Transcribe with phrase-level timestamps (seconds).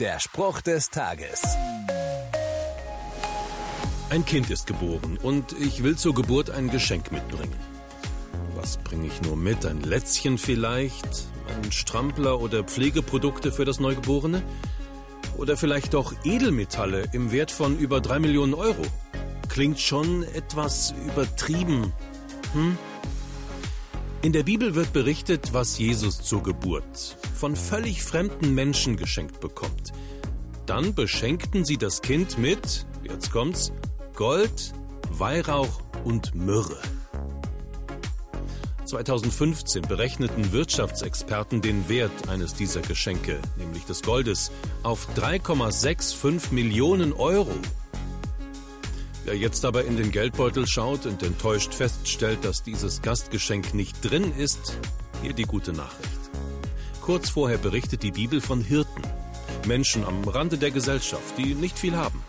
[0.00, 1.42] Der Spruch des Tages.
[4.10, 7.58] Ein Kind ist geboren und ich will zur Geburt ein Geschenk mitbringen.
[8.54, 9.66] Was bringe ich nur mit?
[9.66, 11.04] Ein Lätzchen vielleicht?
[11.48, 14.44] Ein Strampler oder Pflegeprodukte für das Neugeborene?
[15.36, 18.82] Oder vielleicht doch Edelmetalle im Wert von über drei Millionen Euro?
[19.48, 21.92] Klingt schon etwas übertrieben.
[22.52, 22.78] Hm?
[24.20, 29.92] In der Bibel wird berichtet, was Jesus zur Geburt von völlig fremden Menschen geschenkt bekommt.
[30.66, 33.72] Dann beschenkten sie das Kind mit, jetzt kommt's,
[34.16, 34.72] Gold,
[35.10, 36.82] Weihrauch und Myrrhe.
[38.86, 44.50] 2015 berechneten Wirtschaftsexperten den Wert eines dieser Geschenke, nämlich des Goldes,
[44.82, 47.54] auf 3,65 Millionen Euro.
[49.28, 54.32] Wer jetzt aber in den Geldbeutel schaut und enttäuscht feststellt, dass dieses Gastgeschenk nicht drin
[54.34, 54.78] ist,
[55.20, 56.30] hier die gute Nachricht.
[57.02, 59.02] Kurz vorher berichtet die Bibel von Hirten,
[59.66, 62.24] Menschen am Rande der Gesellschaft, die nicht viel haben.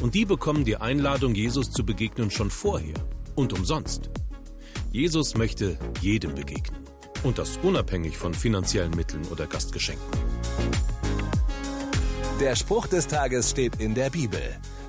[0.00, 2.94] Und die bekommen die Einladung, Jesus zu begegnen, schon vorher
[3.34, 4.08] und umsonst.
[4.90, 6.80] Jesus möchte jedem begegnen.
[7.24, 10.08] Und das unabhängig von finanziellen Mitteln oder Gastgeschenken.
[12.40, 14.40] Der Spruch des Tages steht in der Bibel.